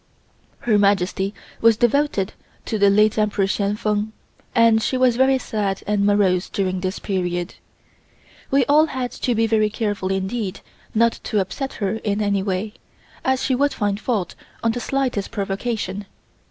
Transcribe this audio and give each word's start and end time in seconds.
Her 0.61 0.79
Majesty 0.79 1.31
was 1.61 1.77
devoted 1.77 2.33
to 2.65 2.79
the 2.79 2.89
late 2.89 3.19
Emperor 3.19 3.45
Hsien 3.45 3.75
Feng, 3.75 4.13
and 4.55 4.81
she 4.81 4.97
was 4.97 5.15
very 5.15 5.37
sad 5.37 5.83
and 5.85 6.03
morose 6.03 6.49
during 6.49 6.79
this 6.81 6.97
period. 6.97 7.53
We 8.49 8.65
all 8.65 8.87
had 8.87 9.11
to 9.11 9.35
be 9.35 9.45
very 9.45 9.69
careful 9.69 10.09
indeed 10.11 10.61
not 10.95 11.19
to 11.25 11.39
upset 11.39 11.73
her 11.73 11.97
in 11.97 12.19
any 12.19 12.41
way, 12.41 12.73
as 13.23 13.43
she 13.43 13.53
would 13.53 13.75
find 13.75 13.99
fault 13.99 14.33
on 14.63 14.71
the 14.71 14.79
slightest 14.79 15.29
provocation. 15.29 16.07